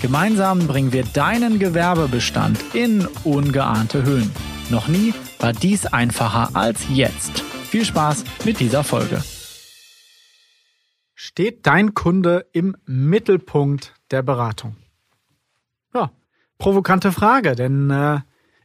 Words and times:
Gemeinsam 0.00 0.66
bringen 0.66 0.94
wir 0.94 1.04
deinen 1.04 1.58
Gewerbebestand 1.58 2.74
in 2.74 3.06
ungeahnte 3.24 4.02
Höhen. 4.02 4.30
Noch 4.70 4.88
nie 4.88 5.12
war 5.38 5.52
dies 5.52 5.84
einfacher 5.84 6.56
als 6.56 6.86
jetzt. 6.88 7.40
Viel 7.40 7.84
Spaß 7.84 8.24
mit 8.46 8.60
dieser 8.60 8.82
Folge. 8.82 9.22
Steht 11.14 11.66
dein 11.66 11.92
Kunde 11.92 12.46
im 12.52 12.78
Mittelpunkt 12.86 13.94
der 14.10 14.22
Beratung? 14.22 14.74
Ja, 15.92 16.12
provokante 16.56 17.12
Frage, 17.12 17.54
denn 17.54 17.90
äh, 17.90 18.20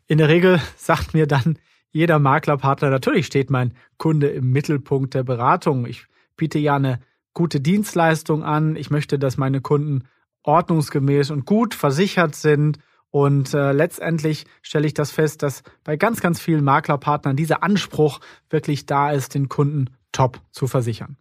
in 0.08 0.20
der 0.20 0.30
Regel 0.30 0.62
sagt 0.78 1.14
mir 1.14 1.28
dann 1.28 1.60
jeder 1.92 2.18
Maklerpartner, 2.18 2.90
natürlich 2.90 3.26
steht 3.26 3.50
mein 3.50 3.74
Kunde 3.98 4.28
im 4.28 4.52
Mittelpunkt 4.52 5.14
der 5.14 5.24
Beratung. 5.24 5.86
Ich 5.86 6.06
biete 6.38 6.60
ja 6.60 6.78
eine 6.78 7.02
gute 7.34 7.60
Dienstleistung 7.60 8.42
an. 8.42 8.78
Ich 8.78 8.90
möchte, 8.90 9.20
dass 9.20 9.36
meine 9.36 9.60
Kunden 9.60 10.06
ordnungsgemäß 10.46 11.32
und 11.32 11.46
gut 11.46 11.74
versichert 11.74 12.36
sind. 12.36 12.80
Und 13.12 13.54
äh, 13.54 13.72
letztendlich 13.72 14.46
stelle 14.62 14.88
ich 14.88 14.94
das 14.94 15.12
fest, 15.12 15.42
dass 15.44 15.64
bei 15.84 15.96
ganz, 15.96 16.22
ganz 16.22 16.42
vielen 16.42 16.64
Maklerpartnern 16.64 17.36
dieser 17.36 17.64
Anspruch 17.64 18.20
wirklich 18.50 18.86
da 18.86 19.12
ist, 19.12 19.36
den 19.36 19.50
Kunden 19.50 19.90
top 20.12 20.42
zu 20.52 20.68
versichern. 20.68 21.18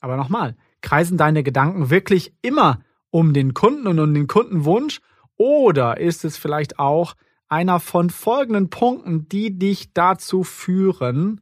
Aber 0.00 0.16
nochmal, 0.16 0.56
kreisen 0.82 1.16
deine 1.16 1.42
Gedanken 1.42 1.90
wirklich 1.90 2.32
immer 2.42 2.80
um 3.10 3.32
den 3.32 3.54
Kunden 3.54 3.86
und 3.86 3.98
um 3.98 4.12
den 4.12 4.26
Kundenwunsch? 4.26 5.00
Oder 5.36 5.98
ist 5.98 6.24
es 6.24 6.36
vielleicht 6.36 6.78
auch 6.78 7.14
einer 7.48 7.80
von 7.80 8.10
folgenden 8.10 8.70
Punkten, 8.70 9.28
die 9.28 9.58
dich 9.58 9.92
dazu 9.92 10.44
führen, 10.44 11.40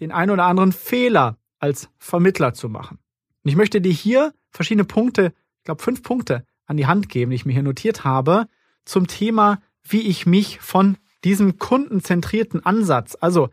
den 0.00 0.12
ein 0.12 0.30
oder 0.30 0.44
anderen 0.44 0.72
Fehler 0.72 1.38
als 1.58 1.88
Vermittler 1.98 2.54
zu 2.54 2.68
machen? 2.68 2.98
Und 3.44 3.50
ich 3.50 3.56
möchte 3.56 3.80
dir 3.80 3.92
hier 3.92 4.32
verschiedene 4.50 4.84
Punkte, 4.84 5.32
ich 5.58 5.64
glaube 5.64 5.82
fünf 5.82 6.02
Punkte 6.02 6.44
an 6.66 6.76
die 6.76 6.86
Hand 6.86 7.08
geben, 7.08 7.30
die 7.30 7.36
ich 7.36 7.46
mir 7.46 7.52
hier 7.52 7.62
notiert 7.62 8.04
habe, 8.04 8.46
zum 8.84 9.06
Thema, 9.06 9.60
wie 9.82 10.02
ich 10.02 10.26
mich 10.26 10.60
von 10.60 10.96
diesem 11.24 11.58
kundenzentrierten 11.58 12.64
Ansatz, 12.64 13.16
also 13.20 13.48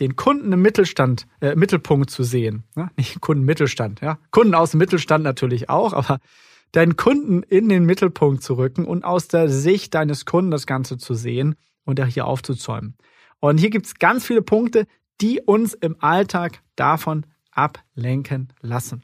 den 0.00 0.16
Kunden 0.16 0.52
im 0.52 0.62
Mittelstand, 0.62 1.26
äh, 1.40 1.56
Mittelpunkt 1.56 2.10
zu 2.10 2.22
sehen, 2.22 2.64
ne? 2.76 2.90
nicht 2.96 3.20
Kundenmittelstand, 3.20 4.00
ja, 4.00 4.18
Kunden 4.30 4.54
aus 4.54 4.70
dem 4.70 4.78
Mittelstand 4.78 5.24
natürlich 5.24 5.68
auch, 5.68 5.92
aber 5.92 6.20
deinen 6.72 6.96
Kunden 6.96 7.42
in 7.42 7.68
den 7.68 7.84
Mittelpunkt 7.84 8.42
zu 8.42 8.54
rücken 8.54 8.84
und 8.84 9.04
aus 9.04 9.28
der 9.28 9.48
Sicht 9.48 9.94
deines 9.94 10.24
Kunden 10.24 10.50
das 10.50 10.66
Ganze 10.66 10.98
zu 10.98 11.14
sehen 11.14 11.56
und 11.84 12.02
hier 12.04 12.26
aufzuzäumen. 12.26 12.96
Und 13.40 13.58
hier 13.58 13.70
gibt 13.70 13.86
es 13.86 13.98
ganz 13.98 14.26
viele 14.26 14.42
Punkte, 14.42 14.86
die 15.20 15.40
uns 15.40 15.74
im 15.74 15.96
Alltag 16.00 16.60
davon 16.76 17.24
ablenken 17.50 18.52
lassen. 18.60 19.02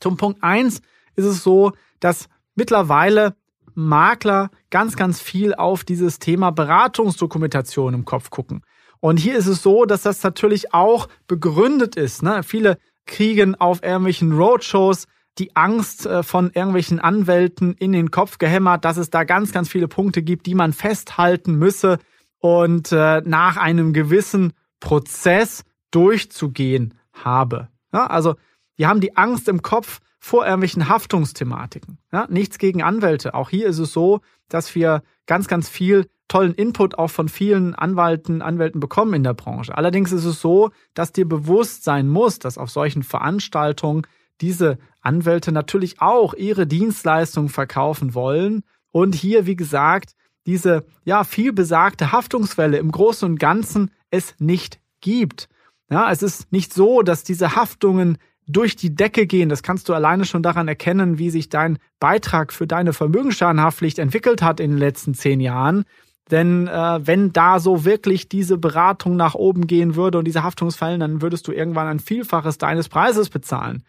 Zum 0.00 0.16
Punkt 0.16 0.42
eins 0.42 0.80
ist 1.14 1.26
es 1.26 1.42
so, 1.42 1.72
dass 2.00 2.28
mittlerweile 2.54 3.36
Makler 3.74 4.50
ganz, 4.70 4.96
ganz 4.96 5.20
viel 5.20 5.54
auf 5.54 5.84
dieses 5.84 6.18
Thema 6.18 6.50
Beratungsdokumentation 6.50 7.94
im 7.94 8.04
Kopf 8.04 8.30
gucken. 8.30 8.62
Und 9.00 9.18
hier 9.18 9.36
ist 9.36 9.46
es 9.46 9.62
so, 9.62 9.84
dass 9.86 10.02
das 10.02 10.22
natürlich 10.22 10.74
auch 10.74 11.08
begründet 11.26 11.96
ist. 11.96 12.22
Ne? 12.22 12.42
Viele 12.42 12.78
kriegen 13.06 13.54
auf 13.54 13.82
irgendwelchen 13.82 14.32
Roadshows 14.32 15.06
die 15.38 15.56
Angst 15.56 16.06
äh, 16.06 16.22
von 16.22 16.50
irgendwelchen 16.52 17.00
Anwälten 17.00 17.74
in 17.74 17.92
den 17.92 18.10
Kopf 18.10 18.38
gehämmert, 18.38 18.84
dass 18.84 18.98
es 18.98 19.10
da 19.10 19.24
ganz, 19.24 19.52
ganz 19.52 19.68
viele 19.68 19.88
Punkte 19.88 20.22
gibt, 20.22 20.46
die 20.46 20.54
man 20.54 20.72
festhalten 20.72 21.54
müsse 21.54 21.98
und 22.38 22.92
äh, 22.92 23.22
nach 23.24 23.56
einem 23.56 23.92
gewissen 23.92 24.52
Prozess 24.80 25.64
durchzugehen 25.90 26.94
habe. 27.12 27.68
Ja, 27.92 28.06
also 28.06 28.34
die 28.80 28.86
haben 28.86 29.02
die 29.02 29.14
Angst 29.14 29.46
im 29.46 29.60
Kopf 29.60 30.00
vor 30.18 30.46
irgendwelchen 30.46 30.88
Haftungsthematiken. 30.88 31.98
Ja, 32.12 32.26
nichts 32.30 32.56
gegen 32.56 32.82
Anwälte. 32.82 33.34
Auch 33.34 33.50
hier 33.50 33.66
ist 33.66 33.78
es 33.78 33.92
so, 33.92 34.22
dass 34.48 34.74
wir 34.74 35.02
ganz, 35.26 35.48
ganz 35.48 35.68
viel 35.68 36.06
tollen 36.28 36.54
Input 36.54 36.96
auch 36.96 37.10
von 37.10 37.28
vielen 37.28 37.74
Anwalten, 37.74 38.40
Anwälten 38.40 38.80
bekommen 38.80 39.12
in 39.12 39.22
der 39.22 39.34
Branche. 39.34 39.76
Allerdings 39.76 40.12
ist 40.12 40.24
es 40.24 40.40
so, 40.40 40.70
dass 40.94 41.12
dir 41.12 41.28
bewusst 41.28 41.84
sein 41.84 42.08
muss, 42.08 42.38
dass 42.38 42.56
auf 42.56 42.70
solchen 42.70 43.02
Veranstaltungen 43.02 44.06
diese 44.40 44.78
Anwälte 45.02 45.52
natürlich 45.52 46.00
auch 46.00 46.32
ihre 46.32 46.66
Dienstleistungen 46.66 47.50
verkaufen 47.50 48.14
wollen 48.14 48.62
und 48.92 49.14
hier, 49.14 49.44
wie 49.44 49.56
gesagt, 49.56 50.14
diese 50.46 50.86
ja 51.04 51.24
viel 51.24 51.52
besagte 51.52 52.12
Haftungswelle 52.12 52.78
im 52.78 52.90
Großen 52.90 53.28
und 53.28 53.38
Ganzen 53.38 53.90
es 54.10 54.34
nicht 54.38 54.80
gibt. 55.02 55.50
Ja, 55.90 56.10
es 56.10 56.22
ist 56.22 56.50
nicht 56.50 56.72
so, 56.72 57.02
dass 57.02 57.24
diese 57.24 57.56
Haftungen 57.56 58.16
durch 58.52 58.76
die 58.76 58.94
Decke 58.94 59.26
gehen. 59.26 59.48
Das 59.48 59.62
kannst 59.62 59.88
du 59.88 59.94
alleine 59.94 60.24
schon 60.24 60.42
daran 60.42 60.68
erkennen, 60.68 61.18
wie 61.18 61.30
sich 61.30 61.48
dein 61.48 61.78
Beitrag 61.98 62.52
für 62.52 62.66
deine 62.66 62.92
Vermögensschadenhaftpflicht 62.92 63.98
entwickelt 63.98 64.42
hat 64.42 64.60
in 64.60 64.70
den 64.70 64.78
letzten 64.78 65.14
zehn 65.14 65.40
Jahren. 65.40 65.84
Denn 66.30 66.68
äh, 66.68 67.06
wenn 67.06 67.32
da 67.32 67.58
so 67.58 67.84
wirklich 67.84 68.28
diese 68.28 68.56
Beratung 68.56 69.16
nach 69.16 69.34
oben 69.34 69.66
gehen 69.66 69.96
würde 69.96 70.18
und 70.18 70.24
diese 70.24 70.42
Haftungsfällen, 70.42 71.00
dann 71.00 71.22
würdest 71.22 71.48
du 71.48 71.52
irgendwann 71.52 71.88
ein 71.88 71.98
Vielfaches 71.98 72.58
deines 72.58 72.88
Preises 72.88 73.30
bezahlen. 73.30 73.84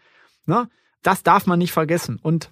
Ne? 0.46 0.68
Das 1.02 1.22
darf 1.22 1.46
man 1.46 1.58
nicht 1.58 1.72
vergessen. 1.72 2.18
Und 2.20 2.50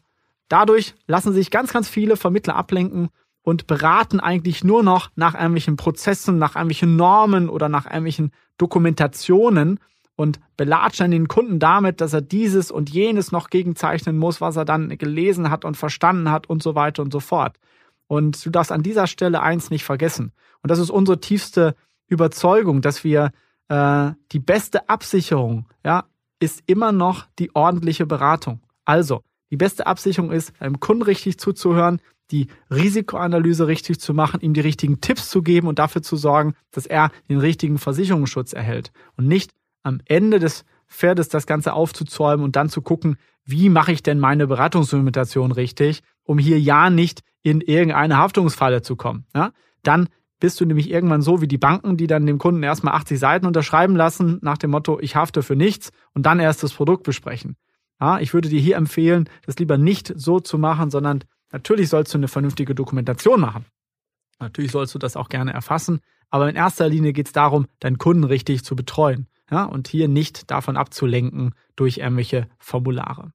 dadurch 0.49 0.95
lassen 1.07 1.33
sich 1.33 1.51
ganz, 1.51 1.73
ganz 1.73 1.89
viele 1.89 2.17
Vermittler 2.17 2.55
ablenken 2.55 3.09
und 3.43 3.67
beraten 3.67 4.21
eigentlich 4.21 4.63
nur 4.63 4.83
noch 4.83 5.11
nach 5.17 5.35
irgendwelchen 5.35 5.77
Prozessen, 5.77 6.39
nach 6.39 6.55
irgendwelchen 6.55 6.97
Normen 6.97 7.49
oder 7.49 7.69
nach 7.69 7.87
irgendwelchen 7.87 8.33
Dokumentationen 8.59 9.81
und 10.21 10.39
belatschen 10.59 11.13
den 11.13 11.29
Kunden 11.29 11.59
damit, 11.59 12.03
dass 12.03 12.13
er 12.13 12.21
dieses 12.21 12.71
und 12.71 12.91
jenes 12.91 13.33
noch 13.33 13.49
gegenzeichnen 13.49 14.19
muss, 14.19 14.43
was 14.43 14.55
er 14.55 14.67
dann 14.67 14.91
gelesen 14.99 15.49
hat 15.49 15.65
und 15.65 15.79
verstanden 15.79 16.31
hat 16.31 16.47
und 16.47 16.63
so 16.63 16.75
weiter 16.75 17.01
und 17.03 17.11
so 17.11 17.21
fort. 17.21 17.57
Und 18.07 18.45
du 18.45 18.51
darfst 18.51 18.71
an 18.71 18.83
dieser 18.83 19.07
Stelle 19.07 19.41
eins 19.41 19.71
nicht 19.71 19.83
vergessen. 19.83 20.33
Und 20.63 20.71
das 20.71 20.79
ist 20.79 20.91
unsere 20.91 21.21
tiefste 21.21 21.75
Überzeugung, 22.07 22.83
dass 22.83 23.03
wir 23.03 23.33
äh, 23.69 24.11
die 24.33 24.41
beste 24.41 24.91
Absicherung, 24.91 25.67
ja, 25.87 26.05
ist 26.39 26.65
immer 26.67 26.93
noch 26.93 27.27
die 27.39 27.55
ordentliche 27.55 28.05
Beratung. 28.05 28.61
Also, 28.85 29.23
die 29.51 29.57
beste 29.57 29.87
Absicherung 29.87 30.33
ist, 30.33 30.53
einem 30.61 30.81
Kunden 30.81 31.03
richtig 31.03 31.39
zuzuhören, 31.39 31.99
die 32.31 32.49
Risikoanalyse 32.71 33.69
richtig 33.69 34.01
zu 34.01 34.13
machen, 34.13 34.43
ihm 34.43 34.53
die 34.53 34.61
richtigen 34.61 35.01
Tipps 35.01 35.31
zu 35.31 35.41
geben 35.41 35.67
und 35.67 35.79
dafür 35.79 36.03
zu 36.03 36.17
sorgen, 36.17 36.57
dass 36.73 36.85
er 36.85 37.11
den 37.31 37.39
richtigen 37.39 37.79
Versicherungsschutz 37.79 38.53
erhält 38.53 38.93
und 39.17 39.27
nicht 39.27 39.53
am 39.83 40.01
Ende 40.07 40.39
des 40.39 40.65
Pferdes 40.89 41.29
das 41.29 41.47
Ganze 41.47 41.73
aufzuzäumen 41.73 42.45
und 42.45 42.57
dann 42.57 42.69
zu 42.69 42.83
gucken, 42.83 43.17
wie 43.45 43.69
mache 43.69 43.93
ich 43.93 44.03
denn 44.03 44.19
meine 44.19 44.47
Beratungsdokumentation 44.47 45.53
richtig, 45.53 46.03
um 46.25 46.39
hier 46.39 46.61
ja 46.61 46.91
nicht 46.91 47.21
in 47.43 47.61
irgendeine 47.61 48.19
Haftungsfalle 48.19 48.83
zu 48.83 48.97
kommen. 48.97 49.25
Ja? 49.35 49.53
Dann 49.83 50.09
bist 50.41 50.61
du 50.61 50.65
nämlich 50.65 50.91
irgendwann 50.91 51.23
so 51.23 51.41
wie 51.41 51.49
die 51.49 51.59
Banken, 51.59 51.97
die 51.97 52.07
dann 52.07 52.27
dem 52.27 52.39
Kunden 52.39 52.63
erstmal 52.63 52.95
80 52.95 53.19
Seiten 53.19 53.47
unterschreiben 53.47 53.95
lassen, 53.95 54.39
nach 54.43 54.59
dem 54.59 54.71
Motto, 54.71 54.99
ich 55.01 55.17
hafte 55.17 55.43
für 55.43 55.57
nichts 55.57 55.91
und 56.15 56.27
dann 56.27 56.41
erst 56.41 56.63
das 56.63 56.73
Produkt 56.73 57.05
besprechen. 57.05 57.57
Ja, 58.01 58.19
ich 58.19 58.33
würde 58.33 58.49
dir 58.49 58.61
hier 58.61 58.77
empfehlen, 58.77 59.29
das 59.45 59.59
lieber 59.59 59.77
nicht 59.77 60.13
so 60.17 60.41
zu 60.41 60.59
machen, 60.59 60.91
sondern 60.91 61.23
natürlich 61.53 61.89
sollst 61.91 62.15
du 62.15 62.19
eine 62.19 62.29
vernünftige 62.29 62.75
Dokumentation 62.75 63.41
machen. 63.41 63.67
Natürlich 64.39 64.71
sollst 64.71 64.95
du 64.95 64.99
das 64.99 65.17
auch 65.17 65.29
gerne 65.29 65.53
erfassen, 65.53 66.01
aber 66.31 66.49
in 66.49 66.57
erster 66.57 66.89
Linie 66.89 67.13
geht 67.13 67.27
es 67.27 67.33
darum, 67.33 67.67
deinen 67.81 67.99
Kunden 67.99 68.25
richtig 68.25 68.65
zu 68.65 68.75
betreuen 68.75 69.27
ja, 69.51 69.65
und 69.65 69.89
hier 69.89 70.09
nicht 70.09 70.51
davon 70.51 70.77
abzulenken 70.77 71.55
durch 71.77 71.99
irgendwelche 71.99 72.49
Formulare. 72.59 73.33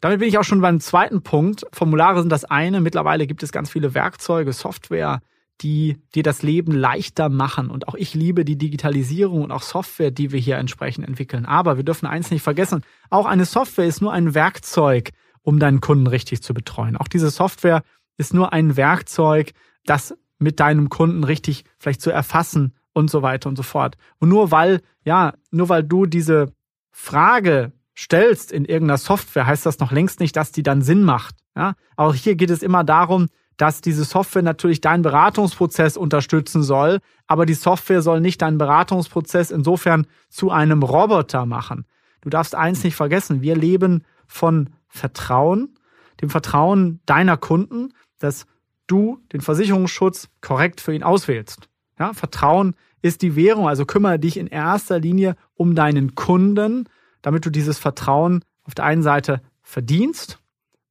Damit 0.00 0.18
bin 0.18 0.28
ich 0.28 0.36
auch 0.36 0.44
schon 0.44 0.60
beim 0.60 0.80
zweiten 0.80 1.22
Punkt. 1.22 1.64
Formulare 1.72 2.20
sind 2.20 2.30
das 2.30 2.44
eine. 2.44 2.80
Mittlerweile 2.80 3.26
gibt 3.28 3.44
es 3.44 3.52
ganz 3.52 3.70
viele 3.70 3.94
Werkzeuge, 3.94 4.52
Software, 4.52 5.20
die 5.60 6.02
dir 6.16 6.24
das 6.24 6.42
Leben 6.42 6.72
leichter 6.72 7.28
machen. 7.28 7.70
Und 7.70 7.86
auch 7.86 7.94
ich 7.94 8.12
liebe 8.12 8.44
die 8.44 8.58
Digitalisierung 8.58 9.42
und 9.44 9.52
auch 9.52 9.62
Software, 9.62 10.10
die 10.10 10.32
wir 10.32 10.40
hier 10.40 10.56
entsprechend 10.56 11.06
entwickeln. 11.06 11.46
Aber 11.46 11.76
wir 11.76 11.84
dürfen 11.84 12.06
eins 12.06 12.32
nicht 12.32 12.42
vergessen. 12.42 12.82
Auch 13.10 13.26
eine 13.26 13.44
Software 13.44 13.86
ist 13.86 14.00
nur 14.00 14.12
ein 14.12 14.34
Werkzeug, 14.34 15.10
um 15.42 15.60
deinen 15.60 15.80
Kunden 15.80 16.08
richtig 16.08 16.42
zu 16.42 16.52
betreuen. 16.52 16.96
Auch 16.96 17.08
diese 17.08 17.30
Software 17.30 17.84
ist 18.16 18.34
nur 18.34 18.52
ein 18.52 18.76
Werkzeug, 18.76 19.52
das 19.84 20.16
mit 20.40 20.58
deinem 20.58 20.88
Kunden 20.88 21.22
richtig 21.22 21.64
vielleicht 21.78 22.00
zu 22.00 22.10
erfassen 22.10 22.74
und 22.92 23.10
so 23.10 23.22
weiter 23.22 23.48
und 23.48 23.56
so 23.56 23.62
fort. 23.62 23.96
Und 24.18 24.28
nur 24.28 24.50
weil, 24.50 24.80
ja, 25.04 25.34
nur 25.50 25.68
weil 25.68 25.82
du 25.82 26.06
diese 26.06 26.52
Frage 26.90 27.72
stellst 27.96 28.52
in 28.52 28.64
irgendeiner 28.64 28.98
Software, 28.98 29.46
heißt 29.46 29.66
das 29.66 29.78
noch 29.78 29.92
längst 29.92 30.20
nicht, 30.20 30.36
dass 30.36 30.52
die 30.52 30.62
dann 30.62 30.82
Sinn 30.82 31.02
macht. 31.02 31.36
Ja, 31.56 31.74
auch 31.96 32.14
hier 32.14 32.34
geht 32.34 32.50
es 32.50 32.62
immer 32.62 32.84
darum, 32.84 33.28
dass 33.56 33.80
diese 33.80 34.04
Software 34.04 34.42
natürlich 34.42 34.80
deinen 34.80 35.02
Beratungsprozess 35.02 35.96
unterstützen 35.96 36.62
soll, 36.62 37.00
aber 37.26 37.46
die 37.46 37.54
Software 37.54 38.02
soll 38.02 38.20
nicht 38.20 38.40
deinen 38.42 38.58
Beratungsprozess 38.58 39.50
insofern 39.50 40.06
zu 40.30 40.50
einem 40.50 40.82
Roboter 40.82 41.46
machen. 41.46 41.84
Du 42.22 42.30
darfst 42.30 42.54
eins 42.54 42.82
nicht 42.82 42.96
vergessen, 42.96 43.42
wir 43.42 43.56
leben 43.56 44.04
von 44.26 44.70
Vertrauen, 44.88 45.78
dem 46.20 46.30
Vertrauen 46.30 47.00
deiner 47.04 47.36
Kunden, 47.36 47.92
dass 48.18 48.46
du 48.86 49.20
den 49.32 49.40
Versicherungsschutz 49.40 50.28
korrekt 50.40 50.80
für 50.80 50.94
ihn 50.94 51.02
auswählst. 51.02 51.68
Ja, 52.02 52.14
Vertrauen 52.14 52.74
ist 53.00 53.22
die 53.22 53.36
Währung, 53.36 53.68
also 53.68 53.86
kümmere 53.86 54.18
dich 54.18 54.36
in 54.36 54.48
erster 54.48 54.98
Linie 54.98 55.36
um 55.54 55.76
deinen 55.76 56.16
Kunden, 56.16 56.88
damit 57.22 57.46
du 57.46 57.50
dieses 57.50 57.78
Vertrauen 57.78 58.44
auf 58.64 58.74
der 58.74 58.86
einen 58.86 59.04
Seite 59.04 59.40
verdienst, 59.62 60.40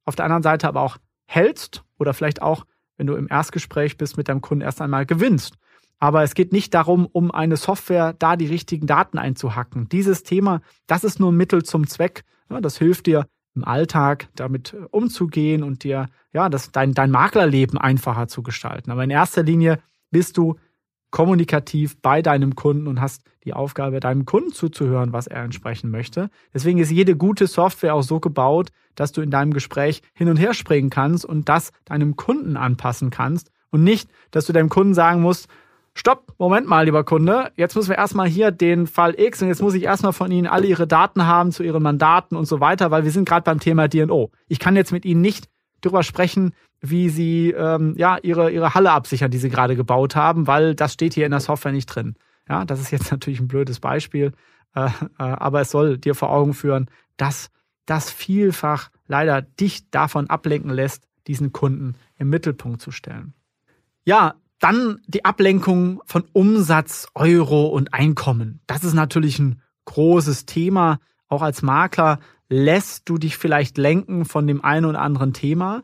auf 0.06 0.16
der 0.16 0.24
anderen 0.24 0.42
Seite 0.42 0.66
aber 0.66 0.80
auch 0.80 0.96
hältst 1.26 1.84
oder 1.98 2.14
vielleicht 2.14 2.40
auch, 2.40 2.64
wenn 2.96 3.06
du 3.06 3.14
im 3.14 3.28
Erstgespräch 3.28 3.98
bist, 3.98 4.16
mit 4.16 4.30
deinem 4.30 4.40
Kunden 4.40 4.62
erst 4.62 4.80
einmal 4.80 5.04
gewinnst. 5.04 5.58
Aber 5.98 6.22
es 6.22 6.32
geht 6.32 6.50
nicht 6.50 6.72
darum, 6.72 7.04
um 7.04 7.30
eine 7.30 7.58
Software 7.58 8.14
da 8.18 8.36
die 8.36 8.46
richtigen 8.46 8.86
Daten 8.86 9.18
einzuhacken. 9.18 9.90
Dieses 9.90 10.22
Thema, 10.22 10.62
das 10.86 11.04
ist 11.04 11.20
nur 11.20 11.30
Mittel 11.30 11.62
zum 11.62 11.86
Zweck. 11.86 12.24
Ja, 12.48 12.62
das 12.62 12.78
hilft 12.78 13.04
dir 13.04 13.26
im 13.54 13.66
Alltag 13.66 14.28
damit 14.34 14.74
umzugehen 14.92 15.62
und 15.62 15.84
dir 15.84 16.06
ja, 16.32 16.48
das, 16.48 16.72
dein, 16.72 16.94
dein 16.94 17.10
Maklerleben 17.10 17.76
einfacher 17.76 18.28
zu 18.28 18.42
gestalten. 18.42 18.90
Aber 18.90 19.04
in 19.04 19.10
erster 19.10 19.42
Linie 19.42 19.78
bist 20.10 20.38
du 20.38 20.56
kommunikativ 21.12 22.00
bei 22.00 22.22
deinem 22.22 22.56
Kunden 22.56 22.88
und 22.88 23.00
hast 23.00 23.22
die 23.44 23.52
Aufgabe, 23.54 24.00
deinem 24.00 24.24
Kunden 24.24 24.52
zuzuhören, 24.52 25.12
was 25.12 25.28
er 25.28 25.44
entsprechen 25.44 25.90
möchte. 25.90 26.30
Deswegen 26.52 26.78
ist 26.78 26.90
jede 26.90 27.16
gute 27.16 27.46
Software 27.46 27.94
auch 27.94 28.02
so 28.02 28.18
gebaut, 28.18 28.70
dass 28.96 29.12
du 29.12 29.20
in 29.20 29.30
deinem 29.30 29.52
Gespräch 29.52 30.02
hin 30.14 30.28
und 30.28 30.38
her 30.38 30.54
springen 30.54 30.90
kannst 30.90 31.24
und 31.24 31.48
das 31.48 31.70
deinem 31.84 32.16
Kunden 32.16 32.56
anpassen 32.56 33.10
kannst 33.10 33.52
und 33.70 33.84
nicht, 33.84 34.10
dass 34.32 34.46
du 34.46 34.52
deinem 34.52 34.68
Kunden 34.68 34.94
sagen 34.94 35.22
musst, 35.22 35.48
Stopp, 35.94 36.32
Moment 36.38 36.66
mal, 36.66 36.86
lieber 36.86 37.04
Kunde. 37.04 37.52
Jetzt 37.56 37.76
müssen 37.76 37.90
wir 37.90 37.98
erstmal 37.98 38.26
hier 38.26 38.50
den 38.50 38.86
Fall 38.86 39.14
X 39.18 39.42
und 39.42 39.48
jetzt 39.48 39.60
muss 39.60 39.74
ich 39.74 39.82
erstmal 39.82 40.14
von 40.14 40.30
Ihnen 40.30 40.46
alle 40.46 40.66
Ihre 40.66 40.86
Daten 40.86 41.26
haben 41.26 41.52
zu 41.52 41.62
Ihren 41.62 41.82
Mandaten 41.82 42.34
und 42.34 42.46
so 42.46 42.60
weiter, 42.60 42.90
weil 42.90 43.04
wir 43.04 43.10
sind 43.10 43.28
gerade 43.28 43.44
beim 43.44 43.60
Thema 43.60 43.88
DNO. 43.88 44.30
Ich 44.48 44.58
kann 44.58 44.74
jetzt 44.74 44.92
mit 44.92 45.04
Ihnen 45.04 45.20
nicht 45.20 45.50
darüber 45.82 46.02
sprechen, 46.02 46.54
wie 46.80 47.08
Sie 47.08 47.50
ähm, 47.50 47.94
ja 47.96 48.18
Ihre 48.22 48.50
Ihre 48.50 48.74
Halle 48.74 48.90
absichern, 48.90 49.30
die 49.30 49.38
Sie 49.38 49.50
gerade 49.50 49.76
gebaut 49.76 50.16
haben, 50.16 50.46
weil 50.46 50.74
das 50.74 50.94
steht 50.94 51.14
hier 51.14 51.26
in 51.26 51.30
der 51.30 51.40
Software 51.40 51.72
nicht 51.72 51.86
drin. 51.86 52.16
Ja, 52.48 52.64
das 52.64 52.80
ist 52.80 52.90
jetzt 52.90 53.10
natürlich 53.12 53.40
ein 53.40 53.48
blödes 53.48 53.80
Beispiel, 53.80 54.32
äh, 54.74 54.86
äh, 54.86 54.90
aber 55.18 55.60
es 55.60 55.70
soll 55.70 55.98
dir 55.98 56.14
vor 56.14 56.30
Augen 56.30 56.54
führen, 56.54 56.88
dass 57.16 57.50
das 57.86 58.10
vielfach 58.10 58.90
leider 59.06 59.42
dich 59.42 59.90
davon 59.90 60.30
ablenken 60.30 60.70
lässt, 60.70 61.06
diesen 61.26 61.52
Kunden 61.52 61.94
im 62.16 62.30
Mittelpunkt 62.30 62.80
zu 62.80 62.90
stellen. 62.90 63.34
Ja, 64.04 64.34
dann 64.58 65.00
die 65.06 65.24
Ablenkung 65.24 66.02
von 66.06 66.24
Umsatz, 66.32 67.08
Euro 67.14 67.66
und 67.66 67.92
Einkommen. 67.94 68.60
Das 68.66 68.84
ist 68.84 68.94
natürlich 68.94 69.38
ein 69.38 69.60
großes 69.86 70.46
Thema. 70.46 71.00
Auch 71.28 71.42
als 71.42 71.62
Makler 71.62 72.20
lässt 72.52 73.08
du 73.08 73.16
dich 73.16 73.38
vielleicht 73.38 73.78
lenken 73.78 74.26
von 74.26 74.46
dem 74.46 74.62
einen 74.62 74.84
oder 74.84 75.00
anderen 75.00 75.32
Thema. 75.32 75.82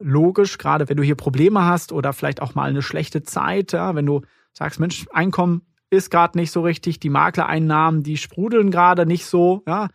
Logisch, 0.00 0.58
gerade 0.58 0.88
wenn 0.88 0.96
du 0.96 1.02
hier 1.04 1.14
Probleme 1.14 1.64
hast 1.64 1.92
oder 1.92 2.12
vielleicht 2.12 2.42
auch 2.42 2.54
mal 2.54 2.68
eine 2.68 2.82
schlechte 2.82 3.22
Zeit, 3.22 3.72
ja, 3.72 3.94
wenn 3.94 4.06
du 4.06 4.22
sagst, 4.52 4.80
Mensch, 4.80 5.06
Einkommen 5.12 5.62
ist 5.90 6.10
gerade 6.10 6.36
nicht 6.36 6.50
so 6.50 6.60
richtig, 6.62 6.98
die 6.98 7.08
Maklereinnahmen, 7.08 8.02
die 8.02 8.16
sprudeln 8.16 8.70
gerade 8.70 9.06
nicht 9.06 9.26
so, 9.26 9.62
ja, 9.66 9.88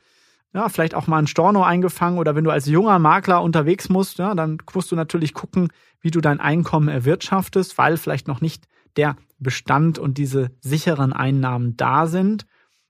ja, 0.54 0.70
vielleicht 0.70 0.96
auch 0.96 1.08
mal 1.08 1.18
ein 1.18 1.28
Storno 1.28 1.64
eingefangen 1.64 2.20
oder 2.20 2.36
wenn 2.36 2.44
du 2.44 2.52
als 2.52 2.68
junger 2.68 3.00
Makler 3.00 3.42
unterwegs 3.42 3.90
musst, 3.90 4.18
ja, 4.20 4.34
dann 4.34 4.60
musst 4.74 4.92
du 4.92 4.96
natürlich 4.96 5.34
gucken, 5.34 5.70
wie 6.00 6.12
du 6.12 6.22
dein 6.22 6.40
Einkommen 6.40 6.88
erwirtschaftest, 6.88 7.78
weil 7.78 7.98
vielleicht 7.98 8.28
noch 8.28 8.40
nicht 8.40 8.68
der 8.96 9.18
Bestand 9.40 10.00
und 10.00 10.18
diese 10.18 10.52
sicheren 10.62 11.12
Einnahmen 11.12 11.76
da 11.76 12.08
sind. 12.08 12.46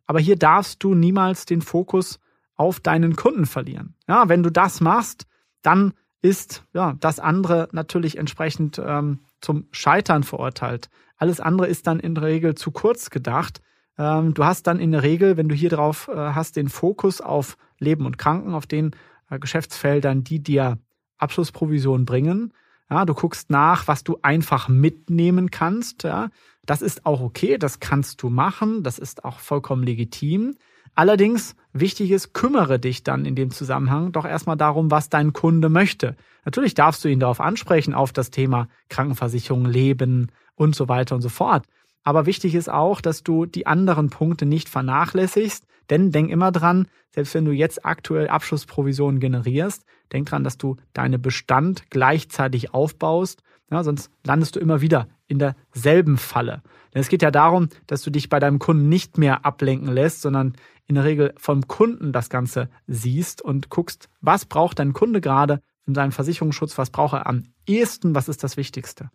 Aber 0.05 0.19
hier 0.19 0.35
darfst 0.35 0.83
du 0.83 0.93
niemals 0.93 1.45
den 1.45 1.61
Fokus 1.61 2.19
auf 2.55 2.79
deinen 2.79 3.15
Kunden 3.15 3.45
verlieren. 3.45 3.95
Ja, 4.07 4.29
wenn 4.29 4.43
du 4.43 4.51
das 4.51 4.81
machst, 4.81 5.25
dann 5.61 5.93
ist 6.21 6.63
ja 6.73 6.95
das 6.99 7.19
andere 7.19 7.67
natürlich 7.71 8.17
entsprechend 8.17 8.81
ähm, 8.83 9.19
zum 9.41 9.67
Scheitern 9.71 10.23
verurteilt. 10.23 10.89
Alles 11.17 11.39
andere 11.39 11.67
ist 11.67 11.87
dann 11.87 11.99
in 11.99 12.15
der 12.15 12.23
Regel 12.23 12.55
zu 12.55 12.71
kurz 12.71 13.09
gedacht. 13.09 13.61
Ähm, 13.97 14.33
du 14.33 14.45
hast 14.45 14.67
dann 14.67 14.79
in 14.79 14.91
der 14.91 15.03
Regel, 15.03 15.37
wenn 15.37 15.49
du 15.49 15.55
hier 15.55 15.69
drauf 15.69 16.07
äh, 16.07 16.15
hast, 16.15 16.55
den 16.55 16.69
Fokus 16.69 17.21
auf 17.21 17.57
Leben 17.79 18.05
und 18.05 18.17
Kranken, 18.17 18.53
auf 18.53 18.67
den 18.67 18.95
äh, 19.29 19.39
Geschäftsfeldern, 19.39 20.23
die 20.23 20.41
dir 20.41 20.79
Abschlussprovision 21.17 22.05
bringen. 22.05 22.53
Ja, 22.89 23.05
du 23.05 23.13
guckst 23.13 23.49
nach, 23.49 23.87
was 23.87 24.03
du 24.03 24.19
einfach 24.21 24.67
mitnehmen 24.67 25.51
kannst. 25.51 26.03
Ja, 26.03 26.29
das 26.65 26.81
ist 26.81 27.05
auch 27.05 27.21
okay, 27.21 27.57
das 27.57 27.79
kannst 27.79 28.21
du 28.21 28.29
machen, 28.29 28.83
das 28.83 28.99
ist 28.99 29.25
auch 29.25 29.39
vollkommen 29.39 29.83
legitim. 29.83 30.55
Allerdings 30.95 31.55
wichtig 31.73 32.11
ist, 32.11 32.33
kümmere 32.33 32.79
dich 32.79 33.03
dann 33.03 33.25
in 33.25 33.35
dem 33.35 33.51
Zusammenhang 33.51 34.11
doch 34.11 34.25
erstmal 34.25 34.57
darum, 34.57 34.91
was 34.91 35.09
dein 35.09 35.33
Kunde 35.33 35.69
möchte. 35.69 36.15
Natürlich 36.45 36.75
darfst 36.75 37.03
du 37.03 37.09
ihn 37.09 37.19
darauf 37.19 37.41
ansprechen, 37.41 37.93
auf 37.93 38.13
das 38.13 38.29
Thema 38.29 38.67
Krankenversicherung, 38.89 39.65
Leben 39.65 40.31
und 40.55 40.75
so 40.75 40.87
weiter 40.87 41.15
und 41.15 41.21
so 41.21 41.29
fort. 41.29 41.65
Aber 42.03 42.25
wichtig 42.25 42.53
ist 42.53 42.69
auch, 42.69 43.01
dass 43.01 43.23
du 43.23 43.45
die 43.45 43.65
anderen 43.65 44.09
Punkte 44.09 44.45
nicht 44.45 44.69
vernachlässigst, 44.69 45.65
denn 45.89 46.11
denk 46.11 46.29
immer 46.29 46.51
dran, 46.51 46.87
selbst 47.11 47.33
wenn 47.33 47.45
du 47.45 47.51
jetzt 47.51 47.85
aktuell 47.85 48.27
Abschlussprovisionen 48.27 49.19
generierst, 49.19 49.85
denk 50.11 50.27
dran, 50.27 50.43
dass 50.43 50.57
du 50.57 50.77
deine 50.93 51.19
Bestand 51.19 51.89
gleichzeitig 51.89 52.73
aufbaust, 52.73 53.41
ja, 53.71 53.83
sonst 53.83 54.11
landest 54.23 54.55
du 54.55 54.59
immer 54.59 54.81
wieder 54.81 55.07
in 55.27 55.39
derselben 55.39 56.17
Falle. 56.17 56.61
Denn 56.93 57.01
es 57.01 57.09
geht 57.09 57.23
ja 57.23 57.31
darum, 57.31 57.69
dass 57.87 58.03
du 58.03 58.11
dich 58.11 58.29
bei 58.29 58.39
deinem 58.39 58.59
Kunden 58.59 58.87
nicht 58.87 59.17
mehr 59.17 59.45
ablenken 59.45 59.91
lässt, 59.91 60.21
sondern 60.21 60.53
in 60.87 60.95
der 60.95 61.03
Regel 61.03 61.33
vom 61.37 61.67
Kunden 61.67 62.11
das 62.11 62.29
Ganze 62.29 62.69
siehst 62.87 63.41
und 63.41 63.69
guckst, 63.69 64.09
was 64.21 64.45
braucht 64.45 64.79
dein 64.79 64.93
Kunde 64.93 65.21
gerade 65.21 65.61
in 65.85 65.95
seinem 65.95 66.11
Versicherungsschutz, 66.11 66.77
was 66.77 66.89
braucht 66.89 67.13
er 67.13 67.27
am 67.27 67.43
ehesten, 67.67 68.15
was 68.15 68.29
ist 68.29 68.43
das 68.43 68.57
Wichtigste. 68.57 69.09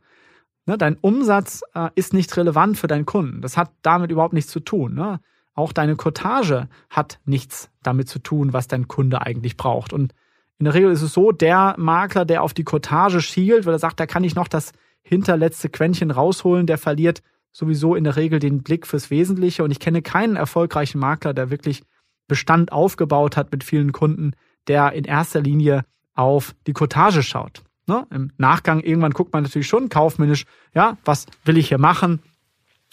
Ne, 0.67 0.76
dein 0.76 0.97
Umsatz 0.97 1.62
äh, 1.75 1.88
ist 1.94 2.12
nicht 2.12 2.37
relevant 2.37 2.76
für 2.76 2.88
deinen 2.88 3.06
Kunden. 3.06 3.41
Das 3.41 3.56
hat 3.56 3.70
damit 3.82 4.11
überhaupt 4.11 4.35
nichts 4.35 4.50
zu 4.50 4.61
tun. 4.61 4.94
Ne? 4.94 5.20
Auch 5.55 5.73
deine 5.73 5.97
Cottage 5.97 6.69
hat 6.91 7.20
nichts 7.25 7.71
damit 7.82 8.09
zu 8.09 8.19
tun, 8.19 8.53
was 8.53 8.69
dein 8.69 8.87
Kunde 8.87 9.23
eigentlich 9.23 9.56
braucht. 9.56 9.93
Und 9.93 10.14
in 10.59 10.64
der 10.64 10.75
Regel 10.75 10.91
ist 10.91 11.03
es 11.03 11.14
so, 11.14 11.32
der 11.32 11.75
Makler, 11.79 12.25
der 12.25 12.43
auf 12.43 12.53
die 12.53 12.64
Cottage 12.64 13.23
schielt, 13.23 13.64
weil 13.64 13.75
er 13.75 13.79
sagt, 13.79 13.99
da 13.99 14.06
kann 14.06 14.25
ich 14.25 14.35
noch 14.35 14.49
das 14.49 14.73
hinterletzte 15.03 15.71
Quäntchen 15.71 16.11
rausholen, 16.11 16.66
der 16.66 16.76
verliert 16.76 17.23
sowieso 17.52 17.95
in 17.95 18.05
der 18.05 18.17
Regel 18.17 18.38
den 18.38 18.62
Blick 18.62 18.87
fürs 18.87 19.11
Wesentliche. 19.11 19.64
Und 19.64 19.71
ich 19.71 19.81
kenne 19.81 20.02
keinen 20.02 20.37
erfolgreichen 20.37 20.99
Makler, 20.99 21.35
der 21.35 21.50
wirklich 21.50 21.83
Bestand 22.26 22.73
aufgebaut 22.73 23.37
hat 23.37 23.52
mit 23.52 23.64
vielen 23.64 23.93
Kunden, 23.93 24.33
der 24.67 24.93
in 24.93 25.05
erster 25.05 25.40
Linie 25.40 25.85
auf 26.14 26.55
die 26.67 26.73
Cottage 26.73 27.23
schaut. 27.23 27.62
Ne? 27.87 28.07
Im 28.11 28.33
Nachgang 28.37 28.81
irgendwann 28.81 29.12
guckt 29.12 29.33
man 29.33 29.43
natürlich 29.43 29.67
schon 29.67 29.88
kaufmännisch, 29.88 30.45
ja, 30.75 30.99
was 31.05 31.26
will 31.45 31.57
ich 31.57 31.69
hier 31.69 31.78
machen, 31.78 32.21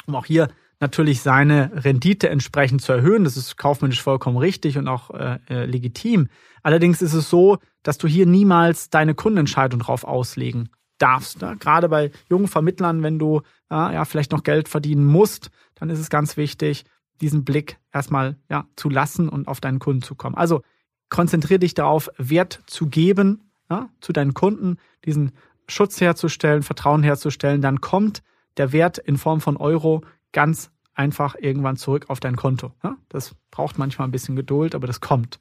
um 0.05 0.15
auch 0.15 0.25
hier 0.25 0.47
natürlich 0.79 1.21
seine 1.21 1.71
Rendite 1.83 2.29
entsprechend 2.29 2.81
zu 2.81 2.93
erhöhen. 2.93 3.23
Das 3.23 3.37
ist 3.37 3.57
kaufmännisch 3.57 4.01
vollkommen 4.01 4.37
richtig 4.37 4.77
und 4.77 4.87
auch 4.87 5.09
äh, 5.11 5.39
äh, 5.49 5.65
legitim. 5.65 6.29
Allerdings 6.63 7.01
ist 7.01 7.13
es 7.13 7.29
so, 7.29 7.57
dass 7.83 7.97
du 7.97 8.07
hier 8.07 8.25
niemals 8.25 8.89
deine 8.89 9.15
Kundenentscheidung 9.15 9.79
drauf 9.79 10.03
auslegen 10.03 10.69
darfst. 10.97 11.41
Ne? 11.41 11.55
Gerade 11.59 11.89
bei 11.89 12.11
jungen 12.29 12.47
Vermittlern, 12.47 13.03
wenn 13.03 13.19
du 13.19 13.41
äh, 13.69 13.93
ja 13.93 14.05
vielleicht 14.05 14.31
noch 14.31 14.43
Geld 14.43 14.69
verdienen 14.69 15.05
musst, 15.05 15.49
dann 15.75 15.89
ist 15.89 15.99
es 15.99 16.09
ganz 16.09 16.37
wichtig, 16.37 16.85
diesen 17.21 17.45
Blick 17.45 17.77
erstmal 17.93 18.37
ja 18.49 18.65
zu 18.75 18.89
lassen 18.89 19.29
und 19.29 19.47
auf 19.47 19.61
deinen 19.61 19.79
Kunden 19.79 20.01
zu 20.01 20.15
kommen. 20.15 20.35
Also 20.35 20.61
konzentriere 21.09 21.59
dich 21.59 21.73
darauf, 21.73 22.09
Wert 22.17 22.61
zu 22.65 22.87
geben 22.87 23.45
ja, 23.69 23.89
zu 24.01 24.13
deinen 24.13 24.33
Kunden, 24.33 24.77
diesen 25.05 25.31
Schutz 25.67 25.99
herzustellen, 25.99 26.63
Vertrauen 26.63 27.03
herzustellen, 27.03 27.61
dann 27.61 27.81
kommt 27.81 28.21
der 28.57 28.71
Wert 28.71 28.97
in 28.97 29.17
Form 29.17 29.41
von 29.41 29.57
Euro 29.57 30.01
ganz 30.31 30.71
einfach 30.93 31.35
irgendwann 31.39 31.77
zurück 31.77 32.05
auf 32.07 32.19
dein 32.19 32.35
Konto. 32.35 32.71
Ja, 32.83 32.97
das 33.09 33.35
braucht 33.51 33.77
manchmal 33.77 34.07
ein 34.07 34.11
bisschen 34.11 34.35
Geduld, 34.35 34.75
aber 34.75 34.87
das 34.87 35.01
kommt. 35.01 35.39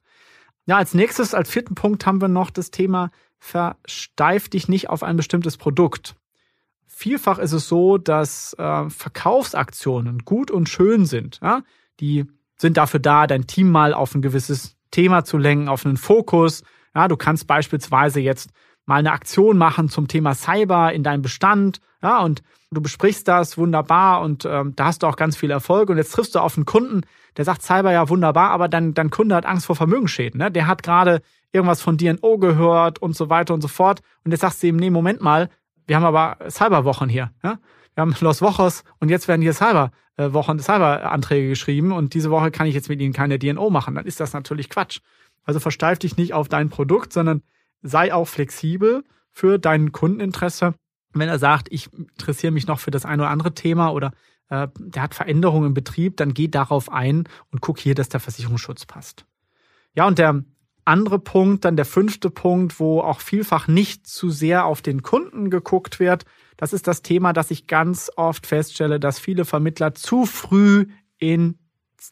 Ja, 0.67 0.79
als 0.79 0.95
nächstes, 0.95 1.35
als 1.35 1.51
vierten 1.51 1.75
Punkt 1.75 2.07
haben 2.07 2.21
wir 2.21 2.29
noch 2.29 2.51
das 2.51 2.71
Thema, 2.71 3.11
versteif 3.45 4.49
dich 4.49 4.69
nicht 4.69 4.89
auf 4.89 5.03
ein 5.03 5.19
bestimmtes 5.19 5.59
Produkt. 5.59 6.17
Vielfach 6.87 7.39
ist 7.39 7.53
es 7.53 7.69
so, 7.69 7.99
dass 7.99 8.55
äh, 8.55 8.89
Verkaufsaktionen 8.89 10.21
gut 10.21 10.51
und 10.51 10.71
schön 10.71 11.05
sind. 11.05 11.41
Ja? 11.43 11.63
Die 12.01 12.25
sind 12.57 12.79
dafür 12.79 13.01
da, 13.01 13.27
dein 13.27 13.47
Team 13.47 13.71
mal 13.71 13.93
auf 13.93 14.15
ein 14.15 14.23
gewisses 14.23 14.77
Thema 14.91 15.25
zu 15.25 15.37
lenken, 15.37 15.69
auf 15.69 15.85
einen 15.85 15.99
Fokus, 15.99 16.63
ja, 16.95 17.07
du 17.07 17.17
kannst 17.17 17.47
beispielsweise 17.47 18.21
jetzt 18.21 18.51
mal 18.87 18.97
eine 18.97 19.13
Aktion 19.13 19.59
machen 19.59 19.89
zum 19.89 20.09
Thema 20.09 20.35
Cyber 20.35 20.93
in 20.93 21.03
deinem 21.03 21.23
Bestand, 21.23 21.81
ja, 22.03 22.21
und 22.21 22.43
du 22.71 22.81
besprichst 22.81 23.27
das 23.29 23.59
wunderbar 23.59 24.23
und 24.23 24.47
ähm, 24.47 24.75
da 24.77 24.87
hast 24.87 25.03
du 25.03 25.07
auch 25.07 25.17
ganz 25.17 25.37
viel 25.37 25.51
Erfolg 25.51 25.91
und 25.91 25.97
jetzt 25.97 26.13
triffst 26.13 26.35
du 26.35 26.39
auf 26.39 26.57
einen 26.57 26.65
Kunden, 26.65 27.03
der 27.37 27.45
sagt 27.45 27.63
Cyber 27.63 27.93
ja 27.93 28.09
wunderbar, 28.09 28.51
aber 28.51 28.69
dein, 28.69 28.95
dein 28.95 29.11
Kunde 29.11 29.35
hat 29.35 29.45
Angst 29.45 29.67
vor 29.67 29.77
Vermögensschäden, 29.77 30.39
ne? 30.39 30.51
Der 30.51 30.67
hat 30.67 30.83
gerade 30.83 31.21
irgendwas 31.55 31.81
von 31.81 31.97
DNO 31.97 32.39
gehört 32.39 33.01
und 33.01 33.17
so 33.17 33.31
weiter 33.31 33.55
und 33.55 33.61
so 33.61 33.69
fort 33.69 34.01
und 34.25 34.33
jetzt 34.33 34.41
sagst 34.41 34.63
du 34.63 34.67
ihm, 34.67 34.77
nee, 34.77 34.91
Moment 34.91 35.21
mal, 35.21 35.49
wir 35.87 35.97
haben 35.97 36.05
aber 36.05 36.51
Cyberwochen 36.51 37.09
hier. 37.09 37.31
Ja? 37.43 37.59
Wir 37.95 38.03
haben 38.03 38.15
Los 38.21 38.43
Wochos 38.43 38.85
und 38.99 39.09
jetzt 39.09 39.29
werden 39.29 39.43
hier 39.43 39.53
Cyberwochen, 39.53 40.59
Cyberanträge 40.59 41.49
geschrieben 41.49 41.93
und 41.93 42.15
diese 42.15 42.31
Woche 42.31 42.51
kann 42.51 42.67
ich 42.67 42.75
jetzt 42.75 42.89
mit 42.89 43.01
Ihnen 43.01 43.13
keine 43.13 43.39
DNO 43.39 43.71
machen. 43.71 43.95
Dann 43.95 44.07
ist 44.07 44.21
das 44.21 44.33
natürlich 44.33 44.69
Quatsch. 44.69 45.01
Also 45.45 45.61
versteif 45.61 45.99
dich 45.99 46.17
nicht 46.17 46.33
auf 46.33 46.49
dein 46.49 46.71
Produkt, 46.71 47.13
sondern 47.13 47.43
sei 47.83 48.13
auch 48.13 48.27
flexibel 48.27 49.05
für 49.31 49.59
dein 49.59 49.93
Kundeninteresse. 49.93 50.75
Wenn 51.13 51.29
er 51.29 51.39
sagt, 51.39 51.69
ich 51.71 51.93
interessiere 51.93 52.53
mich 52.53 52.67
noch 52.67 52.81
für 52.81 52.91
das 52.91 53.05
eine 53.05 53.23
oder 53.23 53.31
andere 53.31 53.55
Thema 53.55 53.91
oder 53.91 54.13
äh, 54.49 54.69
der 54.79 55.03
hat 55.03 55.15
Veränderungen 55.15 55.69
im 55.69 55.75
Betrieb, 55.75 56.17
dann 56.17 56.35
geh 56.35 56.49
darauf 56.49 56.91
ein 56.91 57.29
und 57.53 57.61
guck 57.61 57.79
hier, 57.79 57.95
dass 57.95 58.09
der 58.09 58.21
Versicherungsschutz 58.21 58.87
passt. 58.87 59.27
Ja, 59.95 60.07
und 60.07 60.19
der 60.19 60.43
andere 60.85 61.19
Punkt, 61.19 61.65
dann 61.65 61.77
der 61.77 61.85
fünfte 61.85 62.31
Punkt, 62.31 62.79
wo 62.81 63.01
auch 63.01 63.21
vielfach 63.21 63.69
nicht 63.69 64.07
zu 64.07 64.31
sehr 64.31 64.67
auf 64.67 64.83
den 64.83 65.03
Kunden 65.03 65.51
geguckt 65.51 66.01
wird, 66.01 66.25
das 66.57 66.73
ist 66.73 66.87
das 66.87 67.03
Thema, 67.03 67.33
dass 67.33 67.51
ich 67.51 67.67
ganz 67.67 68.11
oft 68.17 68.47
feststelle, 68.47 69.01
dass 69.01 69.19
viele 69.19 69.45
Vermittler 69.45 69.95
zu 69.95 70.25
früh 70.25 70.87
ins 71.19 71.57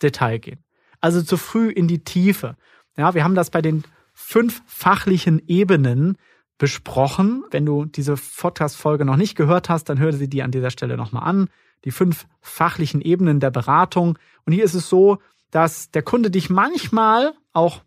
Detail 0.02 0.38
gehen. 0.38 0.64
Also 1.00 1.22
zu 1.22 1.36
früh 1.36 1.68
in 1.68 1.88
die 1.88 2.04
Tiefe. 2.04 2.56
Ja, 2.96 3.14
wir 3.14 3.24
haben 3.24 3.34
das 3.34 3.50
bei 3.50 3.62
den 3.62 3.84
fünf 4.14 4.62
fachlichen 4.66 5.40
Ebenen 5.46 6.16
besprochen. 6.58 7.44
Wenn 7.50 7.66
du 7.66 7.84
diese 7.84 8.14
Podcast-Folge 8.16 9.04
noch 9.04 9.16
nicht 9.16 9.36
gehört 9.36 9.68
hast, 9.68 9.84
dann 9.84 9.98
hör 9.98 10.12
sie 10.12 10.28
dir 10.28 10.44
an 10.44 10.50
dieser 10.50 10.70
Stelle 10.70 10.96
nochmal 10.96 11.24
an. 11.24 11.48
Die 11.84 11.90
fünf 11.90 12.26
fachlichen 12.40 13.00
Ebenen 13.00 13.40
der 13.40 13.50
Beratung. 13.50 14.18
Und 14.44 14.52
hier 14.52 14.64
ist 14.64 14.74
es 14.74 14.88
so, 14.88 15.18
dass 15.50 15.90
der 15.90 16.02
Kunde 16.02 16.30
dich 16.30 16.50
manchmal 16.50 17.34
auch 17.52 17.82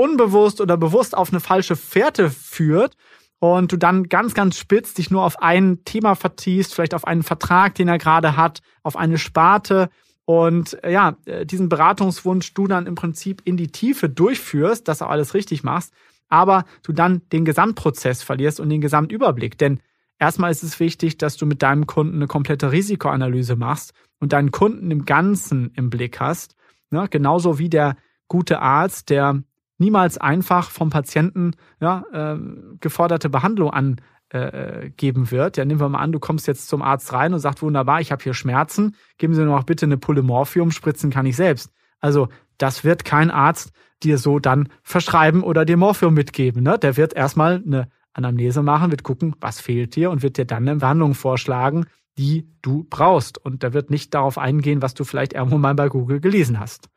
unbewusst 0.00 0.60
oder 0.60 0.76
bewusst 0.76 1.16
auf 1.16 1.30
eine 1.30 1.40
falsche 1.40 1.76
Fährte 1.76 2.30
führt 2.30 2.96
und 3.38 3.70
du 3.72 3.76
dann 3.76 4.08
ganz, 4.08 4.34
ganz 4.34 4.56
spitz 4.56 4.94
dich 4.94 5.10
nur 5.10 5.22
auf 5.24 5.42
ein 5.42 5.84
Thema 5.84 6.14
vertiefst, 6.14 6.74
vielleicht 6.74 6.94
auf 6.94 7.06
einen 7.06 7.22
Vertrag, 7.22 7.74
den 7.74 7.88
er 7.88 7.98
gerade 7.98 8.36
hat, 8.36 8.60
auf 8.82 8.96
eine 8.96 9.18
Sparte 9.18 9.90
und 10.24 10.82
äh, 10.84 10.92
ja, 10.92 11.16
äh, 11.26 11.44
diesen 11.44 11.68
Beratungswunsch 11.68 12.54
du 12.54 12.66
dann 12.66 12.86
im 12.86 12.94
Prinzip 12.94 13.42
in 13.44 13.56
die 13.56 13.68
Tiefe 13.68 14.08
durchführst, 14.08 14.88
dass 14.88 14.98
du 14.98 15.06
alles 15.06 15.34
richtig 15.34 15.64
machst, 15.64 15.92
aber 16.28 16.64
du 16.82 16.92
dann 16.92 17.22
den 17.32 17.44
Gesamtprozess 17.44 18.22
verlierst 18.22 18.60
und 18.60 18.70
den 18.70 18.80
Gesamtüberblick. 18.80 19.58
Denn 19.58 19.80
erstmal 20.18 20.50
ist 20.50 20.62
es 20.62 20.80
wichtig, 20.80 21.18
dass 21.18 21.36
du 21.36 21.46
mit 21.46 21.62
deinem 21.62 21.86
Kunden 21.86 22.16
eine 22.16 22.26
komplette 22.26 22.72
Risikoanalyse 22.72 23.56
machst 23.56 23.92
und 24.18 24.32
deinen 24.32 24.50
Kunden 24.50 24.90
im 24.90 25.04
Ganzen 25.04 25.72
im 25.74 25.90
Blick 25.90 26.20
hast. 26.20 26.54
Ne? 26.90 27.08
Genauso 27.10 27.58
wie 27.58 27.68
der 27.68 27.96
gute 28.28 28.60
Arzt, 28.60 29.10
der 29.10 29.42
niemals 29.80 30.18
einfach 30.18 30.70
vom 30.70 30.90
Patienten 30.90 31.52
ja, 31.80 32.04
äh, 32.12 32.38
geforderte 32.80 33.28
Behandlung 33.28 33.70
angeben 33.70 34.02
äh, 34.32 35.30
wird. 35.30 35.56
Ja, 35.56 35.64
nehmen 35.64 35.80
wir 35.80 35.88
mal 35.88 35.98
an, 35.98 36.12
du 36.12 36.20
kommst 36.20 36.46
jetzt 36.46 36.68
zum 36.68 36.82
Arzt 36.82 37.12
rein 37.12 37.34
und 37.34 37.40
sagst, 37.40 37.62
wunderbar, 37.62 38.00
ich 38.00 38.12
habe 38.12 38.22
hier 38.22 38.34
Schmerzen, 38.34 38.94
geben 39.18 39.34
Sie 39.34 39.40
mir 39.40 39.46
noch 39.46 39.64
bitte 39.64 39.86
eine 39.86 39.96
Pulle 39.96 40.22
Morphium, 40.22 40.70
spritzen 40.70 41.10
kann 41.10 41.26
ich 41.26 41.36
selbst. 41.36 41.72
Also 41.98 42.28
das 42.58 42.84
wird 42.84 43.04
kein 43.04 43.30
Arzt 43.30 43.72
dir 44.02 44.18
so 44.18 44.38
dann 44.38 44.68
verschreiben 44.82 45.42
oder 45.42 45.64
dir 45.64 45.76
Morphium 45.76 46.14
mitgeben. 46.14 46.62
Ne? 46.62 46.78
Der 46.78 46.96
wird 46.96 47.14
erstmal 47.14 47.62
eine 47.64 47.88
Anamnese 48.12 48.62
machen, 48.62 48.90
wird 48.90 49.02
gucken, 49.02 49.34
was 49.40 49.60
fehlt 49.60 49.96
dir 49.96 50.10
und 50.10 50.22
wird 50.22 50.36
dir 50.36 50.44
dann 50.44 50.68
eine 50.68 50.78
Behandlung 50.78 51.14
vorschlagen, 51.14 51.86
die 52.18 52.48
du 52.62 52.86
brauchst. 52.88 53.38
Und 53.38 53.62
der 53.62 53.72
wird 53.72 53.90
nicht 53.90 54.14
darauf 54.14 54.38
eingehen, 54.38 54.82
was 54.82 54.94
du 54.94 55.04
vielleicht 55.04 55.32
irgendwo 55.32 55.58
mal 55.58 55.74
bei 55.74 55.88
Google 55.88 56.20
gelesen 56.20 56.60
hast. 56.60 56.88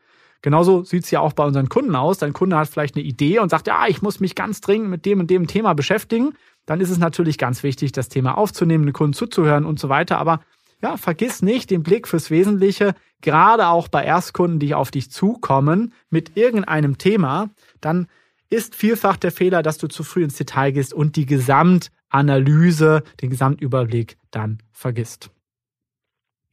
Genauso 0.43 0.83
sieht 0.83 1.05
es 1.05 1.11
ja 1.11 1.21
auch 1.21 1.33
bei 1.33 1.45
unseren 1.45 1.69
Kunden 1.69 1.95
aus. 1.95 2.17
Dein 2.17 2.33
Kunde 2.33 2.57
hat 2.57 2.67
vielleicht 2.67 2.95
eine 2.95 3.03
Idee 3.03 3.39
und 3.39 3.49
sagt, 3.49 3.65
ja, 3.65 3.87
ich 3.87 4.01
muss 4.01 4.19
mich 4.19 4.35
ganz 4.35 4.59
dringend 4.59 4.89
mit 4.89 5.05
dem 5.05 5.21
und 5.21 5.29
dem 5.29 5.47
Thema 5.47 5.73
beschäftigen. 5.73 6.33
Dann 6.65 6.81
ist 6.81 6.89
es 6.89 6.97
natürlich 6.97 7.37
ganz 7.37 7.63
wichtig, 7.63 7.93
das 7.93 8.09
Thema 8.09 8.37
aufzunehmen, 8.37 8.85
den 8.85 8.93
Kunden 8.93 9.13
zuzuhören 9.13 9.65
und 9.65 9.79
so 9.79 9.87
weiter. 9.87 10.17
Aber 10.17 10.41
ja, 10.81 10.97
vergiss 10.97 11.41
nicht 11.41 11.71
den 11.71 11.81
Blick 11.81 12.09
fürs 12.09 12.29
Wesentliche, 12.29 12.93
gerade 13.21 13.67
auch 13.67 13.87
bei 13.87 14.03
Erstkunden, 14.03 14.59
die 14.59 14.75
auf 14.75 14.91
dich 14.91 15.09
zukommen 15.09 15.93
mit 16.09 16.35
irgendeinem 16.35 16.97
Thema, 16.97 17.49
dann 17.79 18.07
ist 18.49 18.75
vielfach 18.75 19.15
der 19.15 19.31
Fehler, 19.31 19.63
dass 19.63 19.77
du 19.77 19.87
zu 19.87 20.03
früh 20.03 20.25
ins 20.25 20.35
Detail 20.35 20.71
gehst 20.71 20.93
und 20.93 21.15
die 21.15 21.25
Gesamtanalyse, 21.25 23.03
den 23.21 23.29
Gesamtüberblick 23.29 24.17
dann 24.29 24.57
vergisst. 24.73 25.31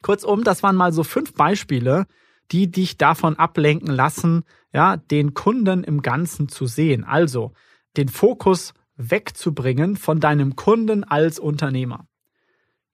Kurzum, 0.00 0.44
das 0.44 0.62
waren 0.62 0.76
mal 0.76 0.92
so 0.92 1.02
fünf 1.02 1.34
Beispiele, 1.34 2.06
die 2.52 2.70
dich 2.70 2.98
davon 2.98 3.36
ablenken 3.36 3.90
lassen, 3.90 4.44
ja, 4.72 4.96
den 4.96 5.34
Kunden 5.34 5.84
im 5.84 6.02
Ganzen 6.02 6.48
zu 6.48 6.66
sehen. 6.66 7.04
Also 7.04 7.52
den 7.96 8.08
Fokus 8.08 8.74
wegzubringen 8.96 9.96
von 9.96 10.20
deinem 10.20 10.56
Kunden 10.56 11.04
als 11.04 11.38
Unternehmer. 11.38 12.06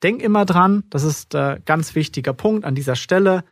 Denk 0.02 0.22
immer 0.22 0.44
dran, 0.44 0.84
das 0.90 1.04
ist 1.04 1.34
ein 1.34 1.62
ganz 1.64 1.94
wichtiger 1.94 2.32
Punkt 2.32 2.64
an 2.64 2.74
dieser 2.74 2.96
Stelle. 2.96 3.44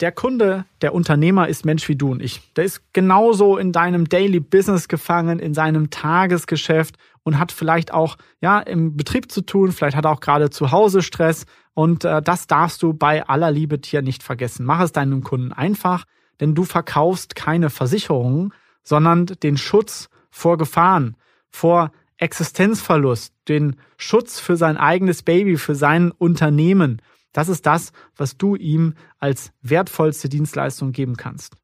Der 0.00 0.12
Kunde, 0.12 0.64
der 0.80 0.94
Unternehmer 0.94 1.48
ist 1.48 1.64
Mensch 1.64 1.88
wie 1.88 1.96
du 1.96 2.10
und 2.12 2.22
ich. 2.22 2.40
Der 2.54 2.64
ist 2.64 2.92
genauso 2.92 3.58
in 3.58 3.72
deinem 3.72 4.08
Daily 4.08 4.40
Business 4.40 4.88
gefangen, 4.88 5.38
in 5.38 5.54
seinem 5.54 5.90
Tagesgeschäft 5.90 6.96
und 7.22 7.38
hat 7.38 7.52
vielleicht 7.52 7.92
auch 7.92 8.16
ja 8.40 8.58
im 8.60 8.96
Betrieb 8.96 9.30
zu 9.30 9.42
tun, 9.42 9.72
vielleicht 9.72 9.96
hat 9.96 10.04
er 10.04 10.12
auch 10.12 10.20
gerade 10.20 10.50
zu 10.50 10.70
Hause 10.72 11.02
Stress 11.02 11.46
und 11.74 12.04
äh, 12.04 12.22
das 12.22 12.46
darfst 12.46 12.82
du 12.82 12.92
bei 12.92 13.26
aller 13.26 13.50
Liebe 13.50 13.80
Tier 13.80 14.02
nicht 14.02 14.22
vergessen. 14.22 14.64
Mach 14.64 14.80
es 14.80 14.92
deinem 14.92 15.22
Kunden 15.22 15.52
einfach, 15.52 16.04
denn 16.40 16.54
du 16.54 16.64
verkaufst 16.64 17.34
keine 17.34 17.70
Versicherungen, 17.70 18.52
sondern 18.82 19.26
den 19.26 19.56
Schutz 19.56 20.08
vor 20.30 20.58
Gefahren, 20.58 21.16
vor 21.48 21.92
Existenzverlust, 22.16 23.34
den 23.48 23.76
Schutz 23.96 24.40
für 24.40 24.56
sein 24.56 24.76
eigenes 24.76 25.22
Baby, 25.22 25.56
für 25.56 25.74
sein 25.74 26.10
Unternehmen. 26.10 27.00
Das 27.32 27.48
ist 27.48 27.66
das, 27.66 27.92
was 28.16 28.36
du 28.36 28.56
ihm 28.56 28.94
als 29.18 29.52
wertvollste 29.62 30.28
Dienstleistung 30.28 30.92
geben 30.92 31.16
kannst. 31.16 31.56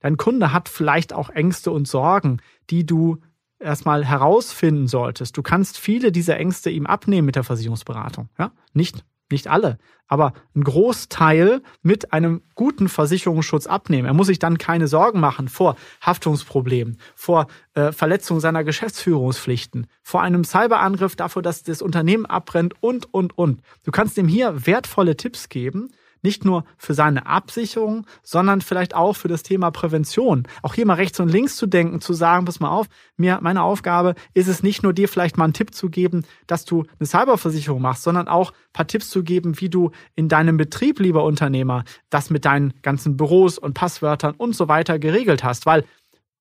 Dein 0.00 0.16
Kunde 0.16 0.52
hat 0.52 0.68
vielleicht 0.68 1.12
auch 1.12 1.30
Ängste 1.30 1.70
und 1.70 1.88
Sorgen, 1.88 2.40
die 2.70 2.84
du 2.84 3.18
erstmal 3.58 4.04
herausfinden 4.04 4.88
solltest. 4.88 5.36
Du 5.36 5.42
kannst 5.42 5.78
viele 5.78 6.12
dieser 6.12 6.36
Ängste 6.36 6.70
ihm 6.70 6.86
abnehmen 6.86 7.26
mit 7.26 7.36
der 7.36 7.44
Versicherungsberatung. 7.44 8.28
Ja? 8.38 8.52
Nicht 8.72 9.04
nicht 9.30 9.48
alle, 9.48 9.78
aber 10.06 10.34
ein 10.54 10.62
Großteil 10.62 11.62
mit 11.82 12.12
einem 12.12 12.42
guten 12.54 12.88
Versicherungsschutz 12.88 13.66
abnehmen. 13.66 14.06
Er 14.06 14.14
muss 14.14 14.26
sich 14.26 14.38
dann 14.38 14.58
keine 14.58 14.86
Sorgen 14.86 15.18
machen 15.18 15.48
vor 15.48 15.76
Haftungsproblemen, 16.02 16.98
vor 17.14 17.46
äh, 17.74 17.90
Verletzung 17.90 18.38
seiner 18.40 18.64
Geschäftsführungspflichten, 18.64 19.86
vor 20.02 20.22
einem 20.22 20.44
Cyberangriff 20.44 21.16
dafür, 21.16 21.42
dass 21.42 21.62
das 21.62 21.80
Unternehmen 21.80 22.26
abbrennt 22.26 22.74
und, 22.80 23.12
und, 23.12 23.36
und. 23.38 23.60
Du 23.84 23.90
kannst 23.92 24.18
ihm 24.18 24.28
hier 24.28 24.66
wertvolle 24.66 25.16
Tipps 25.16 25.48
geben, 25.48 25.88
nicht 26.24 26.44
nur 26.44 26.64
für 26.76 26.94
seine 26.94 27.26
Absicherung, 27.26 28.06
sondern 28.22 28.60
vielleicht 28.60 28.94
auch 28.94 29.14
für 29.14 29.28
das 29.28 29.42
Thema 29.42 29.70
Prävention. 29.70 30.48
Auch 30.62 30.74
hier 30.74 30.86
mal 30.86 30.94
rechts 30.94 31.20
und 31.20 31.28
links 31.28 31.56
zu 31.56 31.66
denken, 31.66 32.00
zu 32.00 32.14
sagen, 32.14 32.46
pass 32.46 32.58
mal 32.58 32.70
auf, 32.70 32.86
mir, 33.16 33.38
meine 33.42 33.62
Aufgabe 33.62 34.14
ist 34.32 34.48
es 34.48 34.62
nicht 34.62 34.82
nur 34.82 34.92
dir 34.92 35.08
vielleicht 35.08 35.36
mal 35.36 35.44
einen 35.44 35.52
Tipp 35.52 35.74
zu 35.74 35.90
geben, 35.90 36.24
dass 36.46 36.64
du 36.64 36.84
eine 36.98 37.06
Cyberversicherung 37.06 37.80
machst, 37.80 38.02
sondern 38.02 38.26
auch 38.26 38.52
paar 38.72 38.86
Tipps 38.86 39.10
zu 39.10 39.22
geben, 39.22 39.60
wie 39.60 39.68
du 39.68 39.92
in 40.16 40.28
deinem 40.28 40.56
Betrieb, 40.56 40.98
lieber 40.98 41.24
Unternehmer, 41.24 41.84
das 42.10 42.30
mit 42.30 42.44
deinen 42.44 42.74
ganzen 42.82 43.16
Büros 43.16 43.58
und 43.58 43.74
Passwörtern 43.74 44.34
und 44.36 44.56
so 44.56 44.68
weiter 44.68 44.98
geregelt 44.98 45.44
hast. 45.44 45.66
Weil 45.66 45.84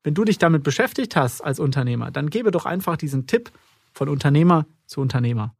wenn 0.03 0.13
du 0.13 0.23
dich 0.23 0.37
damit 0.37 0.63
beschäftigt 0.63 1.15
hast 1.15 1.41
als 1.41 1.59
Unternehmer, 1.59 2.11
dann 2.11 2.29
gebe 2.29 2.51
doch 2.51 2.65
einfach 2.65 2.97
diesen 2.97 3.27
Tipp 3.27 3.51
von 3.93 4.09
Unternehmer 4.09 4.65
zu 4.85 5.01
Unternehmer. 5.01 5.53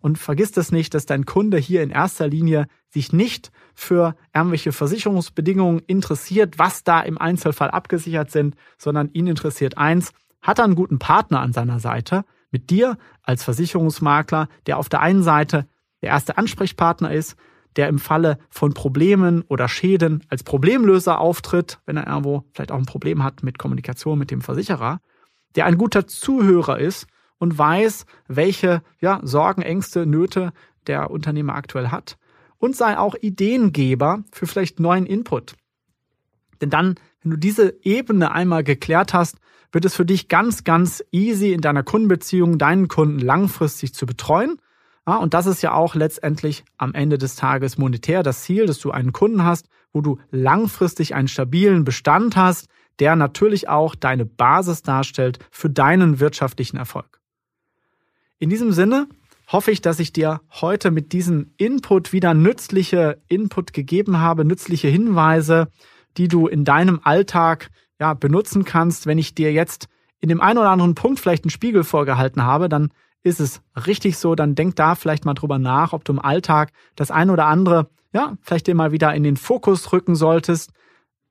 Und 0.00 0.18
vergiss 0.18 0.52
das 0.52 0.70
nicht, 0.72 0.94
dass 0.94 1.06
dein 1.06 1.24
Kunde 1.24 1.58
hier 1.58 1.82
in 1.82 1.90
erster 1.90 2.28
Linie 2.28 2.66
sich 2.88 3.12
nicht 3.12 3.50
für 3.74 4.14
irgendwelche 4.34 4.72
Versicherungsbedingungen 4.72 5.80
interessiert, 5.86 6.58
was 6.58 6.84
da 6.84 7.00
im 7.00 7.18
Einzelfall 7.18 7.70
abgesichert 7.70 8.30
sind, 8.30 8.54
sondern 8.78 9.10
ihn 9.12 9.26
interessiert 9.26 9.76
eins, 9.76 10.12
hat 10.40 10.58
er 10.58 10.64
einen 10.64 10.76
guten 10.76 10.98
Partner 10.98 11.40
an 11.40 11.52
seiner 11.52 11.80
Seite, 11.80 12.24
mit 12.50 12.70
dir 12.70 12.96
als 13.22 13.44
Versicherungsmakler, 13.44 14.48
der 14.66 14.78
auf 14.78 14.88
der 14.88 15.00
einen 15.00 15.22
Seite 15.22 15.66
der 16.02 16.10
erste 16.10 16.38
Ansprechpartner 16.38 17.12
ist, 17.12 17.36
der 17.76 17.88
im 17.88 17.98
Falle 17.98 18.38
von 18.50 18.72
Problemen 18.72 19.42
oder 19.42 19.68
Schäden 19.68 20.24
als 20.28 20.42
Problemlöser 20.42 21.18
auftritt, 21.18 21.80
wenn 21.86 21.96
er 21.96 22.06
irgendwo 22.06 22.44
vielleicht 22.52 22.72
auch 22.72 22.78
ein 22.78 22.86
Problem 22.86 23.22
hat 23.22 23.42
mit 23.42 23.58
Kommunikation 23.58 24.18
mit 24.18 24.30
dem 24.30 24.40
Versicherer, 24.40 25.00
der 25.54 25.66
ein 25.66 25.78
guter 25.78 26.06
Zuhörer 26.06 26.78
ist 26.78 27.06
und 27.38 27.56
weiß, 27.56 28.06
welche 28.26 28.82
ja, 29.00 29.20
Sorgen, 29.22 29.62
Ängste, 29.62 30.06
Nöte 30.06 30.52
der 30.86 31.10
Unternehmer 31.10 31.54
aktuell 31.54 31.88
hat 31.88 32.18
und 32.58 32.76
sei 32.76 32.98
auch 32.98 33.14
Ideengeber 33.20 34.24
für 34.32 34.46
vielleicht 34.46 34.80
neuen 34.80 35.06
Input. 35.06 35.54
Denn 36.60 36.70
dann, 36.70 36.96
wenn 37.22 37.30
du 37.30 37.36
diese 37.36 37.74
Ebene 37.82 38.32
einmal 38.32 38.64
geklärt 38.64 39.14
hast, 39.14 39.36
wird 39.70 39.84
es 39.84 39.94
für 39.94 40.06
dich 40.06 40.28
ganz, 40.28 40.64
ganz 40.64 41.04
easy 41.12 41.52
in 41.52 41.60
deiner 41.60 41.82
Kundenbeziehung 41.82 42.58
deinen 42.58 42.88
Kunden 42.88 43.18
langfristig 43.18 43.94
zu 43.94 44.06
betreuen. 44.06 44.58
Ja, 45.06 45.16
und 45.16 45.34
das 45.34 45.46
ist 45.46 45.62
ja 45.62 45.72
auch 45.72 45.94
letztendlich 45.94 46.64
am 46.76 46.94
Ende 46.94 47.18
des 47.18 47.36
Tages 47.36 47.78
monetär 47.78 48.22
das 48.22 48.42
Ziel, 48.42 48.66
dass 48.66 48.78
du 48.78 48.90
einen 48.90 49.12
Kunden 49.12 49.44
hast, 49.44 49.68
wo 49.92 50.00
du 50.00 50.18
langfristig 50.30 51.14
einen 51.14 51.28
stabilen 51.28 51.84
Bestand 51.84 52.36
hast, 52.36 52.68
der 52.98 53.14
natürlich 53.16 53.68
auch 53.68 53.94
deine 53.94 54.26
Basis 54.26 54.82
darstellt 54.82 55.38
für 55.50 55.70
deinen 55.70 56.20
wirtschaftlichen 56.20 56.76
Erfolg. 56.76 57.17
In 58.38 58.50
diesem 58.50 58.72
Sinne 58.72 59.08
hoffe 59.48 59.70
ich, 59.70 59.80
dass 59.80 59.98
ich 59.98 60.12
dir 60.12 60.40
heute 60.50 60.90
mit 60.90 61.12
diesem 61.12 61.52
Input 61.56 62.12
wieder 62.12 62.34
nützliche 62.34 63.20
Input 63.26 63.72
gegeben 63.72 64.18
habe, 64.18 64.44
nützliche 64.44 64.88
Hinweise, 64.88 65.68
die 66.16 66.28
du 66.28 66.46
in 66.46 66.64
deinem 66.64 67.00
Alltag 67.02 67.70
ja, 67.98 68.14
benutzen 68.14 68.64
kannst. 68.64 69.06
Wenn 69.06 69.18
ich 69.18 69.34
dir 69.34 69.52
jetzt 69.52 69.88
in 70.20 70.28
dem 70.28 70.40
einen 70.40 70.58
oder 70.58 70.70
anderen 70.70 70.94
Punkt 70.94 71.18
vielleicht 71.18 71.44
einen 71.44 71.50
Spiegel 71.50 71.82
vorgehalten 71.82 72.42
habe, 72.44 72.68
dann 72.68 72.90
ist 73.22 73.40
es 73.40 73.60
richtig 73.86 74.18
so, 74.18 74.36
dann 74.36 74.54
denk 74.54 74.76
da 74.76 74.94
vielleicht 74.94 75.24
mal 75.24 75.34
drüber 75.34 75.58
nach, 75.58 75.92
ob 75.92 76.04
du 76.04 76.12
im 76.12 76.20
Alltag 76.20 76.70
das 76.94 77.10
ein 77.10 77.30
oder 77.30 77.46
andere, 77.46 77.90
ja, 78.12 78.36
vielleicht 78.42 78.68
dir 78.68 78.74
mal 78.76 78.92
wieder 78.92 79.12
in 79.14 79.24
den 79.24 79.36
Fokus 79.36 79.92
rücken 79.92 80.14
solltest. 80.14 80.72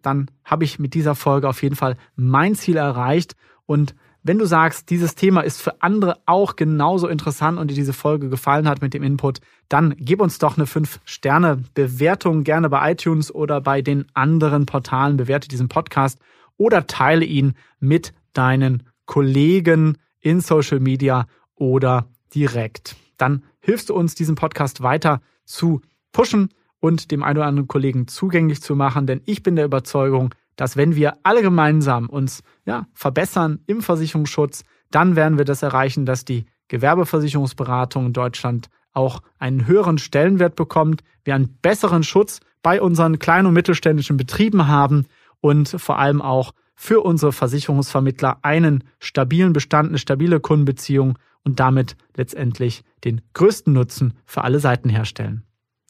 Dann 0.01 0.29
habe 0.43 0.65
ich 0.65 0.79
mit 0.79 0.93
dieser 0.93 1.15
Folge 1.15 1.47
auf 1.47 1.63
jeden 1.63 1.75
Fall 1.75 1.95
mein 2.15 2.55
Ziel 2.55 2.75
erreicht 2.75 3.35
und 3.65 3.95
wenn 4.23 4.37
du 4.37 4.45
sagst, 4.45 4.89
dieses 4.89 5.15
Thema 5.15 5.41
ist 5.41 5.61
für 5.61 5.81
andere 5.81 6.17
auch 6.25 6.55
genauso 6.55 7.07
interessant 7.07 7.57
und 7.59 7.69
dir 7.69 7.75
diese 7.75 7.93
Folge 7.93 8.29
gefallen 8.29 8.67
hat 8.67 8.81
mit 8.81 8.93
dem 8.93 9.03
Input, 9.03 9.39
dann 9.69 9.95
gib 9.97 10.21
uns 10.21 10.39
doch 10.39 10.57
eine 10.57 10.65
5-Sterne-Bewertung 10.65 12.43
gerne 12.43 12.69
bei 12.69 12.91
iTunes 12.91 13.33
oder 13.33 13.61
bei 13.61 13.81
den 13.81 14.05
anderen 14.13 14.65
Portalen. 14.65 15.17
Bewerte 15.17 15.47
diesen 15.47 15.69
Podcast 15.69 16.19
oder 16.57 16.87
teile 16.87 17.25
ihn 17.25 17.53
mit 17.79 18.13
deinen 18.33 18.83
Kollegen 19.05 19.97
in 20.19 20.41
Social 20.41 20.79
Media 20.79 21.27
oder 21.55 22.07
direkt. 22.33 22.95
Dann 23.17 23.43
hilfst 23.59 23.89
du 23.89 23.95
uns, 23.95 24.15
diesen 24.15 24.35
Podcast 24.35 24.81
weiter 24.81 25.21
zu 25.45 25.81
pushen 26.11 26.49
und 26.79 27.11
dem 27.11 27.23
einen 27.23 27.37
oder 27.37 27.47
anderen 27.47 27.67
Kollegen 27.67 28.07
zugänglich 28.07 28.61
zu 28.61 28.75
machen, 28.75 29.07
denn 29.07 29.21
ich 29.25 29.43
bin 29.43 29.55
der 29.55 29.65
Überzeugung, 29.65 30.33
dass 30.57 30.75
wenn 30.75 30.95
wir 30.95 31.13
alle 31.23 31.41
gemeinsam 31.41 32.09
uns 32.09 32.43
ja, 32.65 32.87
verbessern 32.93 33.59
im 33.67 33.81
Versicherungsschutz, 33.81 34.65
dann 34.91 35.15
werden 35.15 35.37
wir 35.37 35.45
das 35.45 35.63
erreichen, 35.63 36.05
dass 36.05 36.25
die 36.25 36.45
Gewerbeversicherungsberatung 36.67 38.07
in 38.07 38.13
Deutschland 38.13 38.69
auch 38.91 39.21
einen 39.37 39.67
höheren 39.67 39.99
Stellenwert 39.99 40.55
bekommt, 40.55 41.03
wir 41.23 41.35
einen 41.35 41.57
besseren 41.61 42.03
Schutz 42.03 42.41
bei 42.63 42.81
unseren 42.81 43.19
kleinen 43.19 43.47
und 43.47 43.53
mittelständischen 43.53 44.17
Betrieben 44.17 44.67
haben 44.67 45.05
und 45.39 45.69
vor 45.69 45.99
allem 45.99 46.21
auch 46.21 46.53
für 46.75 47.01
unsere 47.01 47.31
Versicherungsvermittler 47.31 48.39
einen 48.41 48.83
stabilen 48.99 49.53
Bestand, 49.53 49.89
eine 49.89 49.97
stabile 49.97 50.39
Kundenbeziehung 50.39 51.17
und 51.43 51.59
damit 51.59 51.95
letztendlich 52.15 52.83
den 53.03 53.21
größten 53.33 53.73
Nutzen 53.73 54.13
für 54.25 54.43
alle 54.43 54.59
Seiten 54.59 54.89
herstellen. 54.89 55.43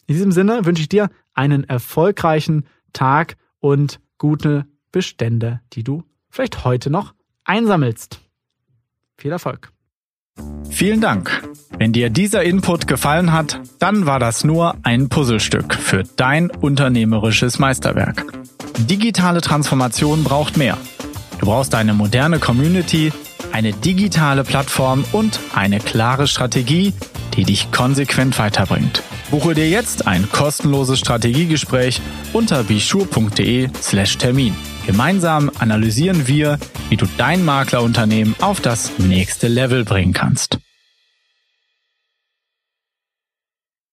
In 0.05 0.15
diesem 0.15 0.31
Sinne 0.31 0.65
wünsche 0.65 0.81
ich 0.81 0.89
dir 0.89 1.09
einen 1.33 1.63
erfolgreichen 1.63 2.65
Tag 2.93 3.36
und 3.59 4.00
gute 4.17 4.65
Bestände, 4.91 5.62
die 5.74 5.83
du 5.83 6.03
vielleicht 6.29 6.63
heute 6.63 6.89
noch 6.89 7.13
einsammelst. 7.43 8.19
Viel 9.17 9.31
Erfolg. 9.31 9.71
Vielen 10.69 11.01
Dank. 11.01 11.43
Wenn 11.77 11.93
dir 11.93 12.09
dieser 12.09 12.43
Input 12.43 12.88
gefallen 12.88 13.31
hat, 13.31 13.59
dann 13.79 14.05
war 14.05 14.19
das 14.19 14.43
nur 14.43 14.75
ein 14.83 15.09
Puzzlestück 15.09 15.74
für 15.74 16.03
dein 16.03 16.51
unternehmerisches 16.51 17.59
Meisterwerk. 17.59 18.25
Digitale 18.77 19.41
Transformation 19.41 20.24
braucht 20.24 20.57
mehr. 20.57 20.77
Du 21.39 21.47
brauchst 21.47 21.74
eine 21.74 21.93
moderne 21.93 22.39
Community, 22.39 23.12
eine 23.51 23.74
digitale 23.74 24.43
Plattform 24.43 25.03
und 25.12 25.39
eine 25.55 25.79
klare 25.79 26.27
Strategie, 26.27 26.93
die 27.36 27.43
dich 27.43 27.71
konsequent 27.71 28.38
weiterbringt. 28.38 29.03
Buche 29.29 29.53
dir 29.53 29.69
jetzt 29.69 30.07
ein 30.07 30.29
kostenloses 30.31 31.00
Strategiegespräch 31.00 32.00
unter 32.31 32.63
bischur.de/termin. 32.63 34.55
Gemeinsam 34.86 35.51
analysieren 35.60 36.27
wir, 36.27 36.57
wie 36.89 36.96
du 36.96 37.05
dein 37.17 37.43
Maklerunternehmen 37.43 38.36
auf 38.39 38.62
das 38.62 38.98
nächste 39.00 39.50
Level 39.50 39.84
bringen 39.84 40.13
kannst. 40.13 40.60